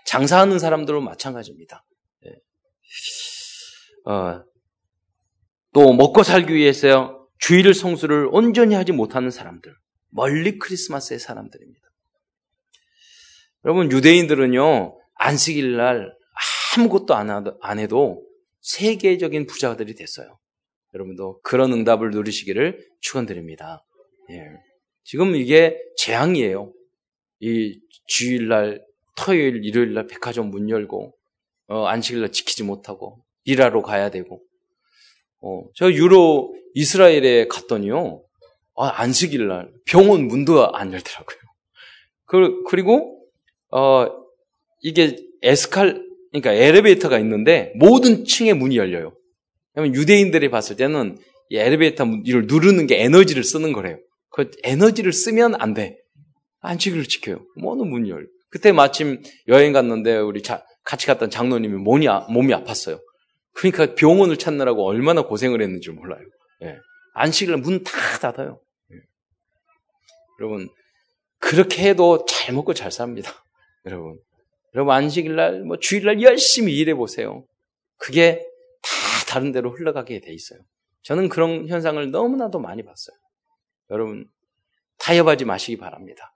[0.05, 1.85] 장사하는 사람들은 마찬가지입니다.
[2.25, 4.11] 예.
[4.11, 4.43] 어,
[5.73, 9.73] 또 먹고 살기 위해서 주일 성수를 온전히 하지 못하는 사람들,
[10.09, 11.81] 멀리 크리스마스의 사람들입니다.
[13.65, 16.13] 여러분 유대인들은요 안식일 날
[16.77, 18.23] 아무것도 안 해도
[18.61, 20.37] 세계적인 부자들이 됐어요.
[20.93, 23.83] 여러분도 그런 응답을 누리시기를 축원드립니다.
[24.31, 24.45] 예.
[25.03, 26.73] 지금 이게 재앙이에요.
[27.39, 28.83] 이 주일날,
[29.15, 31.13] 토요일, 일요일날 백화점 문 열고
[31.67, 34.41] 어, 안식일날 지키지 못하고 일하러 가야 되고.
[35.45, 38.23] 어, 저 유로 이스라엘에 갔더니요.
[38.75, 41.37] 아, 안식일 날 병원 문도 안 열더라고요.
[42.25, 43.21] 그, 그리고
[43.71, 44.07] 어,
[44.81, 49.15] 이게 에스칼 그러니까 엘리베이터가 있는데 모든 층에 문이 열려요.
[49.73, 51.17] 그러면 유대인들이 봤을 때는
[51.49, 53.97] 이 엘리베이터 문을 누르는 게 에너지를 쓰는 거래요.
[54.29, 55.97] 그 에너지를 쓰면 안 돼.
[56.61, 57.45] 안식일을 지켜요.
[57.55, 58.25] 모든 문이 열려.
[58.49, 62.99] 그때 마침 여행 갔는데 우리 자, 같이 갔던 장로님이 몸이, 아, 몸이 아팠어요.
[63.55, 66.23] 그러니까 병원을 찾느라고 얼마나 고생을 했는지 몰라요.
[66.63, 66.77] 예.
[67.13, 68.59] 안식일 문 다 닫아요.
[68.91, 68.97] 예.
[70.39, 70.69] 여러분,
[71.39, 73.31] 그렇게 해도 잘 먹고 잘 삽니다.
[73.85, 74.19] 여러분.
[74.73, 77.45] 여러분, 안식일 날, 뭐 주일 날 열심히 일해 보세요.
[77.97, 78.45] 그게
[78.81, 78.89] 다
[79.29, 80.59] 다른 데로 흘러가게 돼 있어요.
[81.03, 83.15] 저는 그런 현상을 너무나도 많이 봤어요.
[83.89, 84.27] 여러분,
[84.97, 86.34] 타협하지 마시기 바랍니다.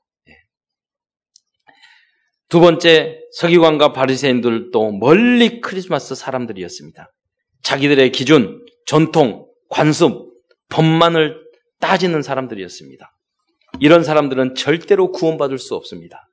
[2.50, 2.52] 예.
[2.52, 7.12] 두 번째, 서기관과 바리새인들도 멀리 크리스마스 사람들이었습니다.
[7.62, 10.34] 자기들의 기준, 전통, 관습,
[10.70, 11.38] 법만을
[11.80, 13.12] 따지는 사람들이었습니다.
[13.80, 16.28] 이런 사람들은 절대로 구원받을 수 없습니다.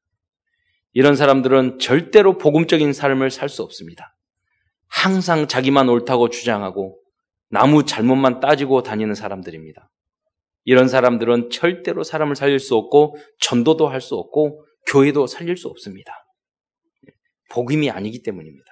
[0.94, 4.16] 이런 사람들은 절대로 복음적인 삶을 살 수 없습니다.
[4.88, 6.98] 항상 자기만 옳다고 주장하고
[7.50, 9.90] 나무 잘못만 따지고 다니는 사람들입니다.
[10.64, 16.12] 이런 사람들은 절대로 사람을 살릴 수 없고 전도도 할 수 없고 교회도 살릴 수 없습니다.
[17.50, 18.66] 복음이 아니기 때문입니다.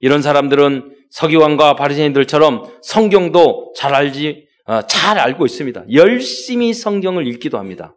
[0.00, 5.84] 이런 사람들은 서기관과 바리새인들처럼 성경도 잘 알지 어, 잘 알고 있습니다.
[5.92, 7.96] 열심히 성경을 읽기도 합니다.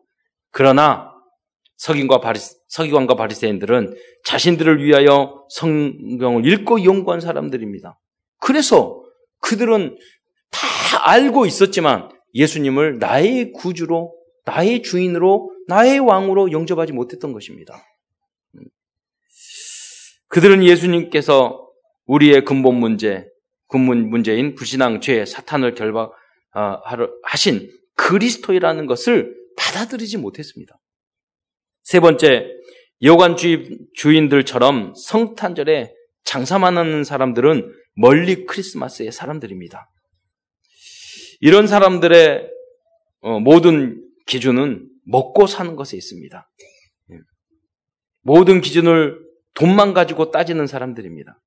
[0.52, 1.12] 그러나
[1.78, 8.00] 서기관과 바리, 서기관과 바리새인들은 자신들을 위하여 성경을 읽고 연구한 사람들입니다.
[8.40, 9.04] 그래서
[9.40, 9.98] 그들은
[10.50, 17.84] 다 알고 있었지만 예수님을 나의 구주로, 나의 주인으로, 나의 왕으로 영접하지 못했던 것입니다.
[20.28, 21.70] 그들은 예수님께서
[22.06, 23.28] 우리의 근본 문제,
[23.68, 30.80] 근본 문제인 부신앙, 죄, 사탄을 결박하신 그리스도이라는 것을 받아들이지 못했습니다.
[31.84, 32.48] 세 번째,
[33.04, 33.36] 여관
[33.96, 39.90] 주인들처럼 성탄절에 장사만 하는 사람들은 멀리 크리스마스의 사람들입니다.
[41.42, 42.50] 이런 사람들의
[43.22, 46.50] 어, 모든 기준은 먹고 사는 것에 있습니다.
[47.12, 47.16] 예.
[48.22, 49.20] 모든 기준을
[49.54, 51.40] 돈만 가지고 따지는 사람들입니다.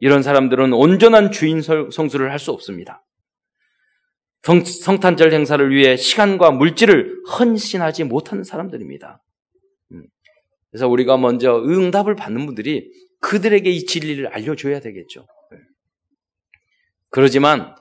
[0.00, 3.04] 이런 사람들은 온전한 주인 성수를 할 수 없습니다.
[4.42, 9.22] 성, 탄절 행사를 위해 시간과 물질을 헌신하지 못하는 사람들입니다.
[10.70, 15.26] 그래서 우리가 먼저 응답을 받는 분들이 그들에게 이 진리를 알려줘야 되겠죠.
[17.10, 17.76] 그러지만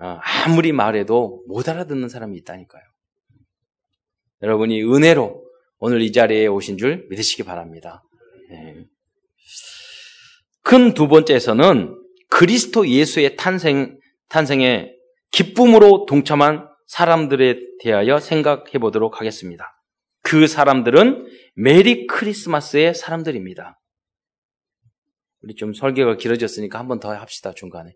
[0.00, 2.82] 어, 아무리 말해도 못 알아듣는 사람이 있다니까요.
[4.42, 5.44] 여러분이 은혜로
[5.78, 8.02] 오늘 이 자리에 오신 줄 믿으시기 바랍니다.
[8.50, 8.84] 네.
[10.62, 11.96] 큰두 번째에서는
[12.28, 13.98] 그리스도 예수의 탄생,
[14.28, 14.92] 탄생에
[15.30, 19.64] 기쁨으로 동참한 사람들에 대하여 생각해 보도록 하겠습니다.
[20.22, 23.80] 그 사람들은 메리 크리스마스의 사람들입니다.
[25.42, 27.94] 우리 좀 설교가 길어졌으니까 한 번 더 합시다, 중간에.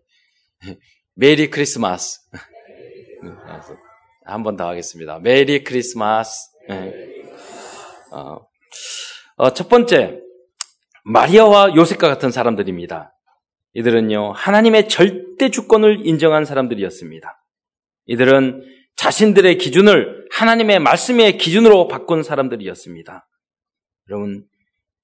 [1.13, 2.19] Merry Christmas.
[4.25, 5.19] 한 번 더 하겠습니다.
[5.19, 6.49] Merry Christmas.
[6.67, 6.93] 네.
[8.11, 8.37] 어,
[9.37, 10.19] 어, 첫 번째,
[11.03, 13.13] 마리아와 요셉과 같은 사람들입니다.
[13.73, 17.43] 이들은요, 하나님의 절대 주권을 인정한 사람들이었습니다.
[18.07, 18.63] 이들은
[18.95, 23.27] 자신들의 기준을 하나님의 말씀의 기준으로 바꾼 사람들이었습니다.
[24.09, 24.45] 여러분,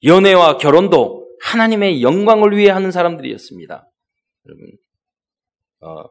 [0.03, 3.87] 연애와 결혼도 하나님의 영광을 위해 하는 사람들이었습니다.
[4.47, 4.71] 여러분,
[5.81, 6.05] 어,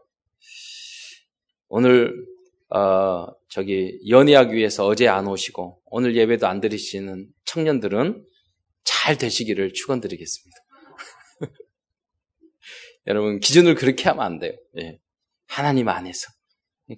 [1.68, 2.29] 오늘
[2.70, 8.24] 어, 저기 연애하기 위해서 어제 안 오시고 오늘 예배도 안 드리시는 청년들은
[8.84, 10.56] 잘 되시기를 축원드리겠습니다.
[13.08, 14.52] 여러분 기준을 그렇게 하면 안 돼요.
[14.78, 15.00] 예.
[15.46, 16.28] 하나님 안에서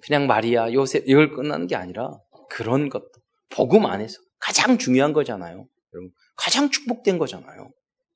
[0.01, 2.11] 그냥 마리아, 요셉 이걸 끝나는 게 아니라
[2.49, 3.11] 그런 것도
[3.49, 5.67] 복음 안에서 가장 중요한 거잖아요.
[5.93, 7.71] 여러분 가장 축복된 거잖아요.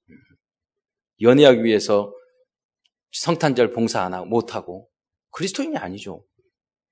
[0.09, 0.15] 음.
[1.21, 2.13] 연애하기 위해서
[3.13, 4.89] 성탄절 봉사 안 하고 못 하고
[5.31, 6.23] 그리스도인이 아니죠.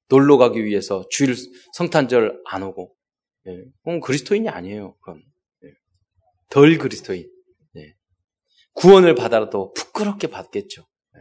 [0.08, 1.36] 놀러 가기 위해서 주일
[1.74, 2.96] 성탄절 안 오고
[3.48, 3.64] 예.
[3.84, 4.96] 그럼 그리스도인이 아니에요.
[5.00, 5.22] 그건
[5.64, 5.70] 예.
[6.50, 7.30] 덜 그리스도인.
[7.78, 7.94] 예.
[8.74, 10.86] 구원을 받아도 부끄럽게 받겠죠.
[11.16, 11.20] 예.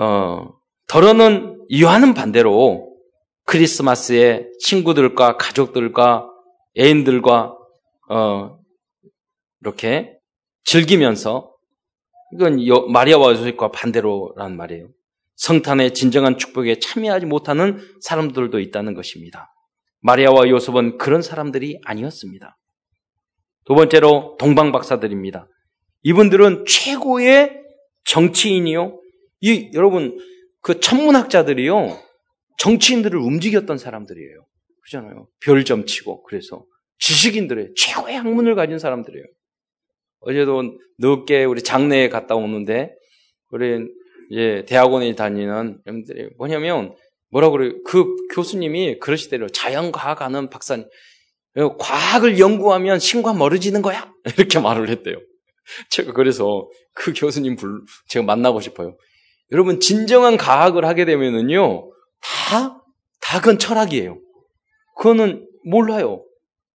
[0.00, 2.96] 어, 더러는 이와는 반대로
[3.44, 6.28] 크리스마스에 친구들과 가족들과
[6.78, 7.56] 애인들과
[8.10, 8.58] 어,
[9.60, 10.18] 이렇게
[10.64, 11.54] 즐기면서
[12.34, 12.58] 이건
[12.92, 14.88] 마리아와 요셉과 반대로란 말이에요.
[15.38, 19.52] 성탄의 진정한 축복에 참여하지 못하는 사람들도 있다는 것입니다.
[20.00, 22.56] 마리아와 요셉은 그런 사람들이 아니었습니다.
[23.64, 25.48] 두 번째로 동방 박사들입니다.
[26.02, 27.62] 이분들은 최고의
[28.04, 29.00] 정치인이요.
[29.40, 30.18] 이 여러분
[30.60, 31.98] 그 천문학자들이요.
[32.58, 34.46] 정치인들을 움직였던 사람들이에요.
[34.82, 35.28] 그잖아요.
[35.44, 36.64] 별점 치고 그래서
[36.98, 39.24] 지식인들의 최고의 학문을 가진 사람들이에요.
[40.20, 40.62] 어제도
[40.98, 42.92] 늦게 우리 장례에 갔다 오는데
[43.50, 43.86] 우리
[44.30, 46.94] 이제 대학원에 다니는 여러분들이 뭐냐면
[47.30, 47.72] 뭐라 그래요?
[47.84, 50.86] 그 교수님이 그러시대로 자연과학 하는 박사님
[51.78, 55.16] 과학을 연구하면 신과 멀어지는 거야 이렇게 말을 했대요.
[55.90, 58.96] 제가 그래서 그 교수님 불 제가 만나고 싶어요.
[59.52, 62.78] 여러분 진정한 과학을 하게 되면은요 다
[63.28, 64.18] 다 그건 철학이에요.
[64.96, 66.24] 그거는 몰라요.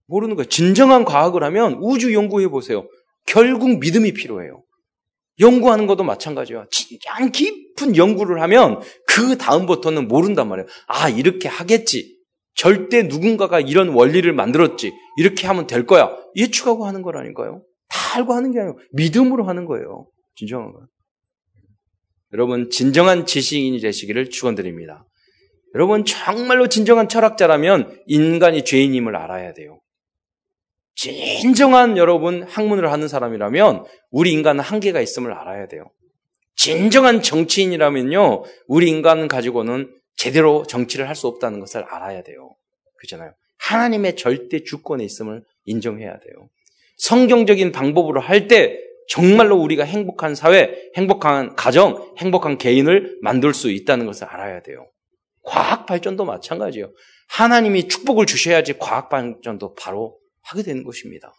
[0.06, 0.48] 모르는 거예요.
[0.50, 2.88] 진정한 과학을 하면 우주 연구해 보세요.
[3.26, 4.64] 결국 믿음이 필요해요.
[5.40, 6.66] 연구하는 것도 마찬가지야.
[6.72, 10.68] 진짜 깊은 연구를 하면 그 다음부터는 모른단 말이에요.
[10.88, 12.18] 아, 이렇게 하겠지.
[12.56, 14.92] 절대 누군가가 이런 원리를 만들었지.
[15.18, 16.16] 이렇게 하면 될 거야.
[16.36, 17.64] 예측하고 하는 거라니까요.
[17.90, 20.08] 다 알고 하는 게 아니고 믿음으로 하는 거예요.
[20.36, 20.82] 진정한 거.
[22.34, 25.06] 여러분, 진정한 지식인이 되시기를 축원드립니다.
[25.76, 29.80] 여러분, 정말로 진정한 철학자라면 인간이 죄인임을 알아야 돼요.
[30.96, 35.86] 진정한 여러분 학문을 하는 사람이라면 우리 인간은 한계가 있음을 알아야 돼요.
[36.56, 42.56] 진정한 정치인이라면요, 우리 인간은 가지고는 제대로 정치를 할 수 없다는 것을 알아야 돼요.
[42.98, 43.34] 그렇잖아요.
[43.58, 46.50] 하나님의 절대 주권에 있음을 인정해야 돼요.
[46.98, 48.78] 성경적인 방법으로 할 때
[49.10, 54.88] 정말로 우리가 행복한 사회, 행복한 가정, 행복한 개인을 만들 수 있다는 것을 알아야 돼요.
[55.42, 56.92] 과학 발전도 마찬가지예요.
[57.30, 61.34] 하나님이 축복을 주셔야지 과학 발전도 바로 하게 되는 것입니다.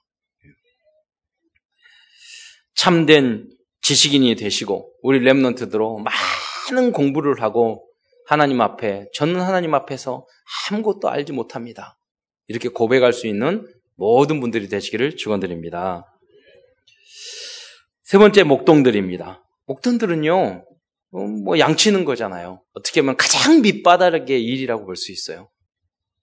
[2.74, 3.48] 참된
[3.82, 7.88] 지식인이 되시고 우리 랩런트들로 많은 공부를 하고
[8.26, 10.26] 하나님 앞에 저는 하나님 앞에서
[10.70, 11.98] 아무것도 알지 못합니다.
[12.46, 16.04] 이렇게 고백할 수 있는 모든 분들이 되시기를 축원드립니다.
[18.02, 19.42] 세 번째 목동들입니다.
[19.66, 20.64] 목동들은요,
[21.12, 22.62] 어, 뭐 양치는 거잖아요.
[22.72, 25.48] 어떻게 보면 가장 밑바닥의 일이라고 볼 수 있어요.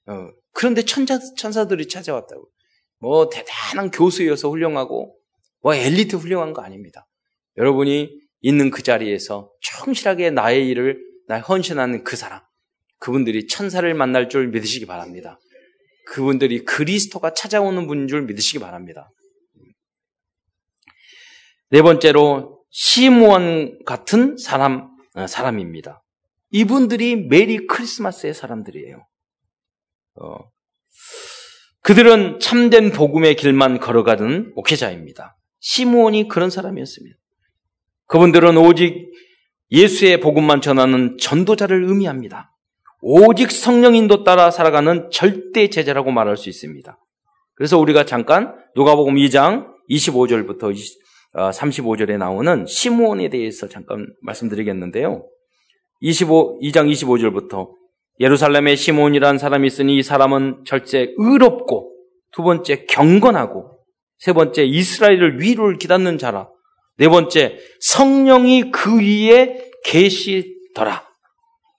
[0.07, 2.47] 어, 그런데 천사, 천사들이 찾아왔다고.
[3.01, 5.17] 뭐 대단한 교수여서 훌륭하고
[5.61, 7.07] 뭐 엘리트 훌륭한 거 아닙니다.
[7.57, 12.41] 여러분이 있는 그 자리에서 충실하게 나의 일을 나 헌신하는 그 사람,
[12.99, 15.39] 그분들이 천사를 만날 줄 믿으시기 바랍니다.
[16.05, 19.11] 그분들이 그리스도가 찾아오는 분인 줄 믿으시기 바랍니다.
[21.69, 26.03] 네 번째로 시므온 같은 사람 어, 사람입니다.
[26.51, 29.07] 이분들이 메리 크리스마스의 사람들이에요.
[30.15, 30.50] 어,
[31.81, 35.37] 그들은 참된 복음의 길만 걸어가는 목회자입니다.
[35.59, 37.15] 시므온이 그런 사람이었습니다.
[38.07, 39.11] 그분들은 오직
[39.71, 42.51] 예수의 복음만 전하는 전도자를 의미합니다.
[43.01, 46.97] 오직 성령 인도 따라 살아가는 절대 제자라고 말할 수 있습니다.
[47.55, 50.75] 그래서 우리가 잠깐 누가복음 2장 25절부터
[51.33, 55.25] 35절에 어, 나오는 시므온에 대해서 잠깐 말씀드리겠는데요.
[56.01, 57.69] 25, 2장 25절부터
[58.21, 61.91] 예루살렘에 시몬이라는 사람이 있으니 이 사람은 절제 의롭고
[62.31, 63.79] 두 번째 경건하고
[64.19, 66.47] 세 번째 이스라엘을 위로를 기닫는 자라
[66.97, 71.03] 네 번째 성령이 그 위에 계시더라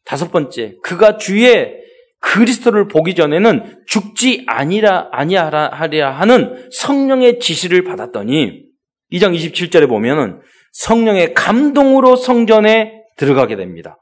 [0.05, 1.81] 다섯 번째 그가 주의
[2.19, 8.65] 그리스도를 보기 전에는 죽지 아니라 아니하리라 하는 성령의 지시를 받았더니
[9.13, 10.41] 2장 27절에 보면은
[10.73, 13.97] 성령의 감동으로 성전에 들어가게 됩니다.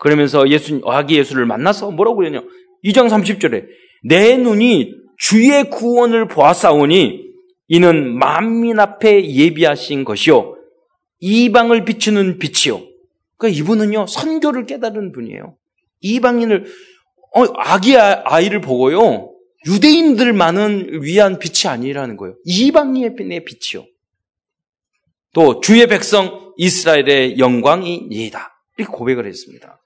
[0.00, 2.42] 그러면서 예수 아기 예수를 만나서 뭐라고 그러냐?
[2.82, 3.66] 2장 30절에
[4.02, 7.30] 내 눈이 주의 구원을 보았사오니
[7.68, 10.56] 이는 만민 앞에 예비하신 것이요
[11.20, 12.80] 이방을 비추는 빛이요.
[13.36, 15.56] 그러니까 이분은요 선교를 깨달은 분이에요.
[16.00, 16.64] 이방인을
[17.36, 19.34] 어, 아기 아, 아이를 보고요
[19.66, 22.36] 유대인들만은 위한 빛이 아니라는 거예요.
[22.46, 23.84] 이방인의 빛이요.
[25.34, 28.50] 또 주의 백성 이스라엘의 영광이니다.
[28.78, 29.79] 이렇게 고백을 했습니다.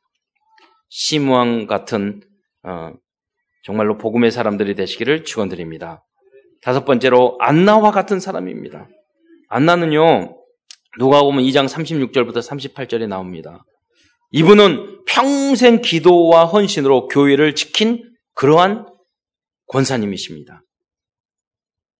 [0.96, 2.22] 시무왕 같은
[2.62, 2.92] 어,
[3.64, 6.04] 정말로 복음의 사람들이 되시기를 축원드립니다.
[6.62, 8.86] 다섯 번째로 안나와 같은 사람입니다.
[9.48, 10.38] 안나는요
[11.00, 13.64] 누가 보면 2장 36절부터 38절에 나옵니다.
[14.30, 18.00] 이분은 평생 기도와 헌신으로 교회를 지킨
[18.34, 18.86] 그러한
[19.66, 20.62] 권사님이십니다.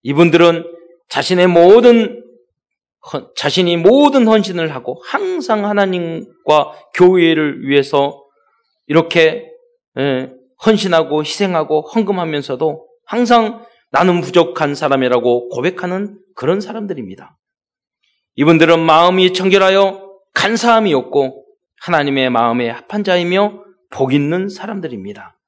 [0.05, 0.65] 이분들은
[1.09, 2.23] 자신의 모든
[3.35, 8.24] 자신이 모든 헌신을 하고 항상 하나님과 교회를 위해서
[8.87, 9.51] 이렇게
[9.99, 10.31] 예,
[10.65, 17.37] 헌신하고 희생하고 헌금하면서도 항상 나는 부족한 사람이라고 고백하는 그런 사람들입니다.
[18.37, 21.45] 이분들은 마음이 청결하여 간사함이 없고
[21.81, 25.39] 하나님의 마음에 합한 자이며 복 있는 사람들입니다.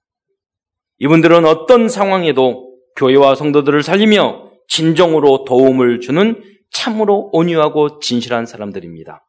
[0.98, 9.24] 이분들은 어떤 상황에도 교회와 성도들을 살리며 진정으로 도움을 주는 참으로 온유하고 진실한 사람들입니다.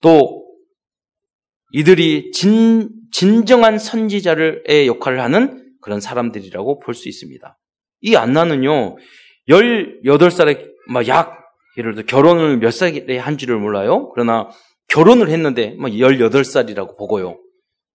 [0.00, 0.51] 또
[1.72, 7.58] 이들이 진, 진정한 선지자의 역할을 하는 그런 사람들이라고 볼 수 있습니다.
[8.02, 8.96] 이 안나는요,
[9.48, 10.70] 18살에
[11.08, 11.38] 약,
[11.76, 14.10] 예를 들어 결혼을 몇 살에 한지를 몰라요.
[14.14, 14.50] 그러나
[14.88, 17.38] 결혼을 했는데 18살이라고 보고요.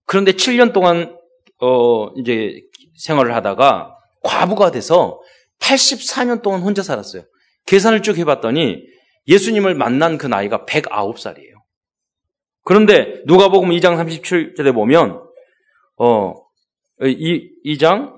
[0.05, 1.15] 그런데 7년 동안
[1.61, 2.61] 어 이제
[2.97, 5.19] 생활을 하다가 과부가 돼서
[5.59, 7.23] 84년 동안 혼자 살았어요.
[7.67, 8.81] 계산을 쭉 해봤더니
[9.27, 11.56] 예수님을 만난 그 나이가 109살이에요.
[12.67, 15.21] 그런데 누가복음 2장 37절에 보면
[15.99, 16.33] 어,
[17.01, 18.11] 이 2장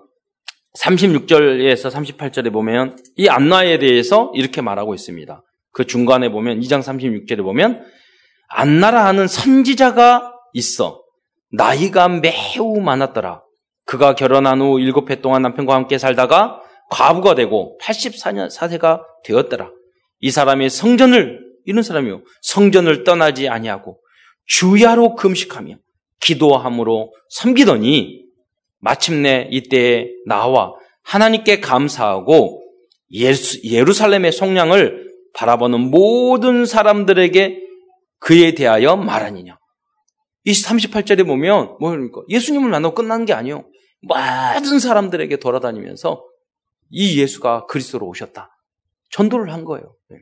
[0.75, 5.43] 36절에서 38절에 보면 이 안나에 대해서 이렇게 말하고 있습니다.
[5.71, 7.85] 그 중간에 보면 2장 36절에 보면
[8.47, 11.03] 안나라 하는 선지자가 있어.
[11.51, 13.43] 나이가 매우 많았더라.
[13.85, 16.59] 그가 결혼한 후 일곱 해 동안 남편과 함께 살다가
[16.89, 19.69] 과부가 되고 84년 사세가 되었더라.
[20.21, 22.23] 이 사람이 성전을 이런 사람이요.
[22.41, 23.99] 성전을 떠나지 아니하고
[24.49, 25.75] 주야로 금식하며
[26.19, 28.25] 기도함으로 섬기더니
[28.79, 32.63] 마침내 이때에 나와 하나님께 감사하고
[33.11, 37.61] 예수, 예루살렘의 속량을 바라보는 모든 사람들에게
[38.19, 39.57] 그에 대하여 말하니냐.
[40.45, 43.69] 이 38절에 보면 뭐니까 예수님을 만나고 끝난 게 아니에요.
[44.01, 46.25] 모든 사람들에게 돌아다니면서
[46.89, 48.49] 이 예수가 그리스도로 오셨다.
[49.11, 49.95] 전도를 한 거예요.
[50.09, 50.17] 네.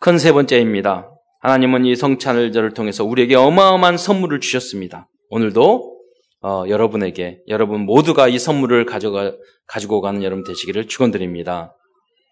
[0.00, 1.17] 큰세 번째입니다.
[1.40, 5.08] 하나님은 이 성찬을절을 통해서 우리에게 어마어마한 선물을 주셨습니다.
[5.30, 5.98] 오늘도
[6.42, 9.34] 어, 여러분에게 여러분 모두가 이 선물을 가져가
[9.66, 11.76] 가지고 가는 여러분 되시기를 축원드립니다.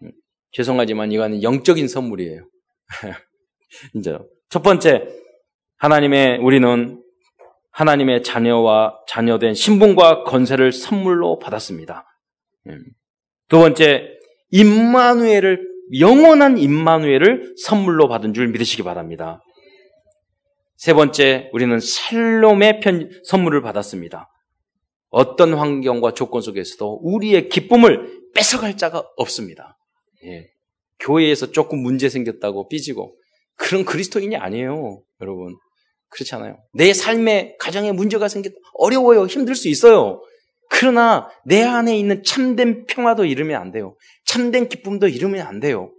[0.02, 0.12] 음,
[0.52, 2.48] 죄송하지만 이거는 영적인 선물이에요.
[3.94, 5.08] 이제 첫 번째
[5.78, 7.02] 하나님의 우리는
[7.72, 12.06] 하나님의 자녀와 자녀된 신분과 건세를 선물로 받았습니다.
[12.68, 12.84] 음.
[13.48, 14.08] 두 번째,
[14.50, 19.42] 임마누엘을 영원한 임마누엘을 선물로 받은 줄 믿으시기 바랍니다.
[20.76, 24.28] 세 번째, 우리는 살롬의 편, 선물을 받았습니다.
[25.08, 29.78] 어떤 환경과 조건 속에서도 우리의 기쁨을 뺏어갈 자가 없습니다.
[30.24, 30.48] 예.
[31.00, 33.16] 교회에서 조금 문제 생겼다고 삐지고
[33.56, 35.56] 그런 그리스도인이 아니에요, 여러분.
[36.08, 36.58] 그렇잖아요.
[36.74, 38.54] 내 삶에 가정에 문제가 생겼다.
[38.74, 39.26] 어려워요.
[39.26, 40.20] 힘들 수 있어요.
[40.68, 43.96] 그러나 내 안에 있는 참된 평화도 잃으면 안 돼요.
[44.24, 45.92] 참된 기쁨도 잃으면 안 돼요.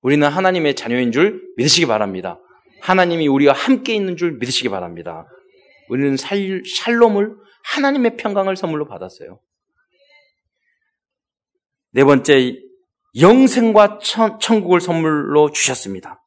[0.00, 2.40] 우리는 하나님의 자녀인 줄 믿으시기 바랍니다.
[2.82, 5.26] 하나님이 우리와 함께 있는 줄 믿으시기 바랍니다.
[5.88, 9.40] 우리는 살, 샬롬을 하나님의 평강을 선물로 받았어요.
[11.92, 12.58] 네 번째,
[13.20, 16.24] 영생과 천, 천국을 선물로 주셨습니다.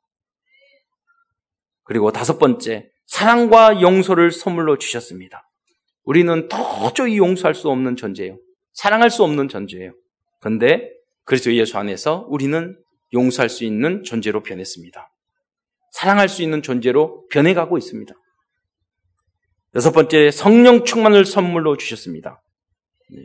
[1.83, 5.49] 그리고 다섯 번째, 사랑과 용서를 선물로 주셨습니다.
[6.05, 8.37] 우리는 도저히 용서할 수 없는 존재예요.
[8.73, 9.91] 사랑할 수 없는 존재예요.
[10.39, 10.89] 그런데
[11.23, 12.77] 그리스도 예수 안에서 우리는
[13.13, 15.11] 용서할 수 있는 존재로 변했습니다.
[15.91, 18.13] 사랑할 수 있는 존재로 변해가고 있습니다.
[19.75, 22.41] 여섯 번째, 성령 충만을 선물로 주셨습니다.
[23.09, 23.23] 네.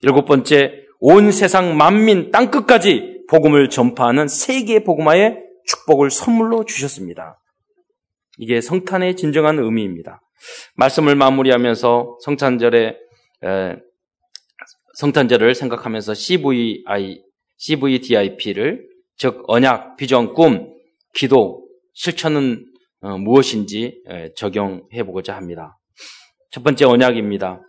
[0.00, 7.40] 일곱 번째, 온 세상 만민 땅 끝까지 복음을 전파하는 세계 복음화의 축복을 선물로 주셨습니다.
[8.38, 10.20] 이게 성탄의 진정한 의미입니다.
[10.76, 12.96] 말씀을 마무리하면서 성탄절에
[14.94, 17.22] 성탄절을 생각하면서 CVI,
[17.56, 20.72] CVDIP를 즉 언약, 비전, 꿈,
[21.14, 22.64] 기도, 실천은
[23.00, 24.02] 어, 무엇인지
[24.36, 25.78] 적용해 보고자 합니다.
[26.50, 27.60] 첫 번째 언약입니다.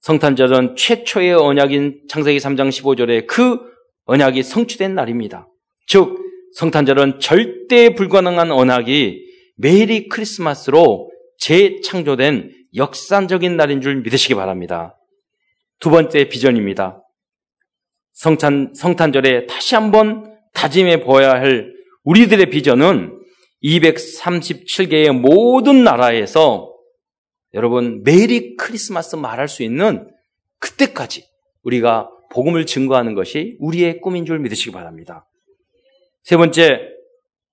[0.00, 3.58] 성탄절은 최초의 언약인 창세기 3장 15절에 그
[4.04, 5.48] 언약이 성취된 날입니다.
[5.88, 6.16] 즉
[6.54, 9.24] 성탄절은 절대 불가능한 언약이
[9.56, 14.98] 메리 크리스마스로 재창조된 역사적인 날인 줄 믿으시기 바랍니다.
[15.78, 17.02] 두 번째 비전입니다.
[18.12, 21.72] 성탄, 성탄절에 다시 한번 다짐해 보아야 할
[22.04, 23.20] 우리들의 비전은
[23.62, 26.72] 237개의 모든 나라에서
[27.54, 30.08] 여러분 메리 크리스마스 말할 수 있는
[30.58, 31.24] 그때까지
[31.62, 35.28] 우리가 복음을 증거하는 것이 우리의 꿈인 줄 믿으시기 바랍니다.
[36.22, 36.80] 세 번째,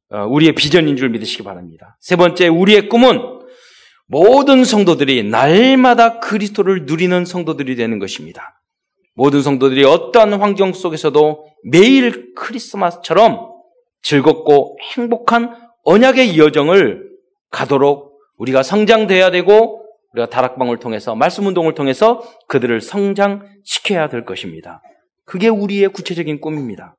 [0.09, 1.97] 어, 우리의 비전인 줄 믿으시기 바랍니다.
[1.99, 3.42] 세 번째, 우리의 꿈은
[4.07, 8.61] 모든 성도들이 날마다 그리스도를 누리는 성도들이 되는 것입니다.
[9.15, 13.51] 모든 성도들이 어떠한 환경 속에서도 매일 크리스마스처럼
[14.01, 17.09] 즐겁고 행복한 언약의 여정을
[17.49, 24.81] 가도록 우리가 성장돼야 되고 우리가 다락방을 통해서 말씀 운동을 통해서 그들을 성장시켜야 될 것입니다.
[25.25, 26.95] 그게 우리의 구체적인 꿈입니다.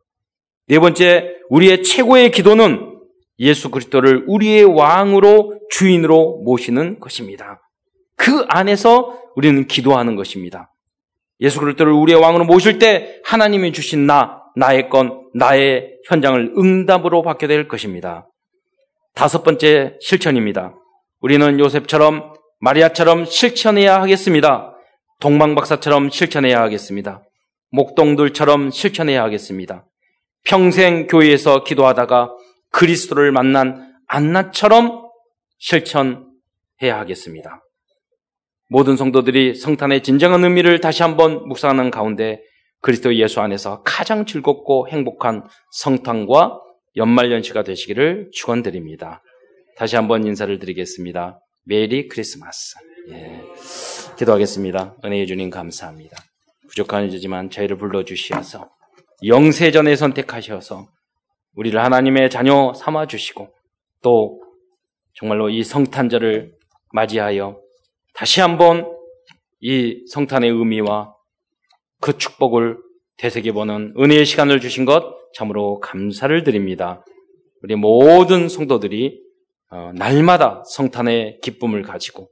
[0.66, 2.93] 네 번째, 우리의 최고의 기도는
[3.38, 7.60] 예수 그리스도를 우리의 왕으로 주인으로 모시는 것입니다.
[8.16, 10.72] 그 안에서 우리는 기도하는 것입니다.
[11.40, 17.46] 예수 그리스도를 우리의 왕으로 모실 때 하나님이 주신 나, 나의 건, 나의 현장을 응답으로 받게
[17.46, 18.28] 될 것입니다.
[19.14, 20.74] 다섯 번째 실천입니다.
[21.20, 24.76] 우리는 요셉처럼 마리아처럼 실천해야 하겠습니다.
[25.20, 27.22] 동방박사처럼 실천해야 하겠습니다.
[27.70, 29.84] 목동들처럼 실천해야 하겠습니다.
[30.44, 32.30] 평생 교회에서 기도하다가
[32.74, 35.08] 그리스도를 만난 안나처럼
[35.58, 37.62] 실천해야 하겠습니다.
[38.68, 42.42] 모든 성도들이 성탄의 진정한 의미를 다시 한번 묵상하는 가운데
[42.80, 46.60] 그리스도 예수 안에서 가장 즐겁고 행복한 성탄과
[46.96, 49.22] 연말 연시가 되시기를 축원드립니다.
[49.76, 51.40] 다시 한번 인사를 드리겠습니다.
[51.64, 52.74] 메리 크리스마스.
[53.10, 53.42] 예.
[54.18, 54.96] 기도하겠습니다.
[55.04, 56.16] 은혜의 주님 감사합니다.
[56.68, 58.68] 부족한 일이지만 저희를 불러주시어서
[59.24, 60.88] 영세전에 선택하셔서
[61.56, 63.48] 우리를 하나님의 자녀 삼아 주시고
[64.02, 64.42] 또
[65.14, 66.52] 정말로 이 성탄절을
[66.92, 67.60] 맞이하여
[68.14, 68.92] 다시 한번
[69.60, 71.14] 이 성탄의 의미와
[72.00, 72.78] 그 축복을
[73.16, 77.04] 되새겨보는 은혜의 시간을 주신 것 참으로 감사를 드립니다.
[77.62, 79.20] 우리 모든 성도들이
[79.70, 82.28] 어, 날마다 성탄의 기쁨을 가지고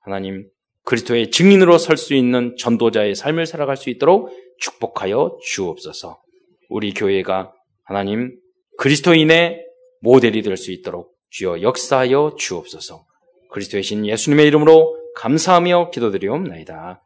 [0.00, 0.48] 하나님
[0.84, 6.20] 그리스도의 증인으로 설 수 있는 전도자의 삶을 살아갈 수 있도록 축복하여 주옵소서.
[6.68, 7.52] 우리 교회가
[7.84, 8.36] 하나님
[8.78, 9.64] 그리스도인의
[10.00, 13.04] 모델이 될 수 있도록 주여 역사하여 주옵소서.
[13.50, 17.02] 그리스도의 신 예수님의 이름으로 감사하며 기도드리옵나이다.